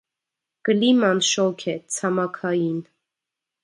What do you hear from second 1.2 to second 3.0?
շոգ է, ցամաքային։